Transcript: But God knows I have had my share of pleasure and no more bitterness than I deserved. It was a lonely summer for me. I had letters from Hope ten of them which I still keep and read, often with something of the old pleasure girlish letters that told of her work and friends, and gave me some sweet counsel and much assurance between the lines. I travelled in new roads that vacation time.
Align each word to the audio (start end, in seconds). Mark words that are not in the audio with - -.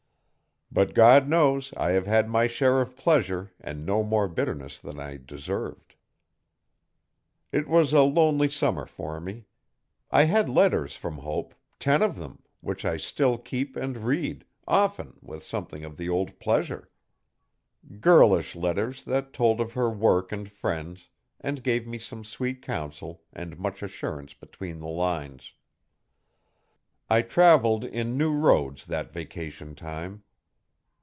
But 0.73 0.93
God 0.93 1.27
knows 1.27 1.73
I 1.75 1.91
have 1.91 2.07
had 2.07 2.29
my 2.29 2.47
share 2.47 2.79
of 2.79 2.95
pleasure 2.95 3.51
and 3.59 3.85
no 3.85 4.03
more 4.03 4.29
bitterness 4.29 4.79
than 4.79 5.01
I 5.01 5.17
deserved. 5.17 5.95
It 7.51 7.67
was 7.67 7.91
a 7.91 8.03
lonely 8.03 8.49
summer 8.49 8.85
for 8.85 9.19
me. 9.19 9.47
I 10.11 10.23
had 10.23 10.47
letters 10.47 10.95
from 10.95 11.17
Hope 11.17 11.53
ten 11.77 12.01
of 12.01 12.15
them 12.15 12.41
which 12.61 12.85
I 12.85 12.95
still 12.95 13.37
keep 13.37 13.75
and 13.75 13.97
read, 14.05 14.45
often 14.65 15.17
with 15.21 15.43
something 15.43 15.83
of 15.83 15.97
the 15.97 16.07
old 16.07 16.39
pleasure 16.39 16.89
girlish 17.99 18.55
letters 18.55 19.03
that 19.03 19.33
told 19.33 19.59
of 19.59 19.73
her 19.73 19.89
work 19.89 20.31
and 20.31 20.49
friends, 20.49 21.09
and 21.41 21.65
gave 21.65 21.85
me 21.85 21.97
some 21.97 22.23
sweet 22.23 22.61
counsel 22.61 23.23
and 23.33 23.59
much 23.59 23.83
assurance 23.83 24.33
between 24.33 24.79
the 24.79 24.87
lines. 24.87 25.51
I 27.09 27.23
travelled 27.23 27.83
in 27.83 28.17
new 28.17 28.31
roads 28.31 28.85
that 28.85 29.11
vacation 29.11 29.75
time. 29.75 30.23